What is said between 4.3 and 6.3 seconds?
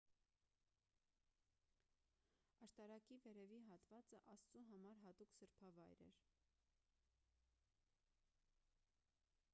աստծու համար հատուկ սրբավայր էր